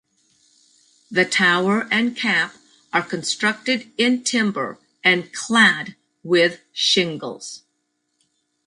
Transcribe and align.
The 1.11 1.25
tower 1.25 1.87
and 1.91 2.17
cap 2.17 2.55
are 2.91 3.03
constructed 3.03 3.91
in 3.99 4.23
timber 4.23 4.79
and 5.03 5.31
clad 5.31 5.95
with 6.23 6.61
shingles. 6.73 7.61